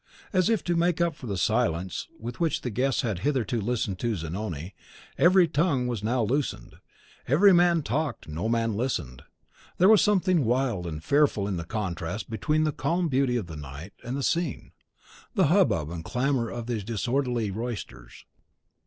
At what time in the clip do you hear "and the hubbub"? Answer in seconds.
14.71-15.91